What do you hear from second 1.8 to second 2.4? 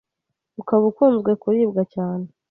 cyane